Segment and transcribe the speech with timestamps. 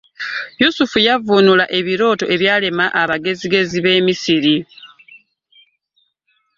[0.61, 4.57] Yusuufu yavvunul a ebirooto ebyalema abgaezigezi b,emisiri.